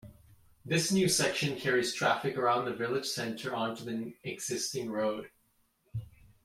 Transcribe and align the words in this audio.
This 0.65 0.91
new 0.91 1.07
section 1.07 1.55
carries 1.55 1.93
traffic 1.93 2.35
around 2.35 2.65
the 2.65 2.73
village 2.73 3.05
centre 3.05 3.53
onto 3.55 3.85
the 3.85 4.15
existing 4.23 4.89
road. 4.89 5.29